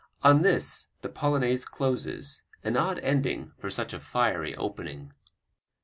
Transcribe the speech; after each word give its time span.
On 0.23 0.41
this 0.41 0.87
the 1.03 1.09
Polonaise 1.09 1.63
closes, 1.63 2.41
an 2.63 2.75
odd 2.75 2.97
ending 3.01 3.51
for 3.59 3.69
such 3.69 3.93
a 3.93 3.99
fiery 3.99 4.55
opening. 4.55 5.11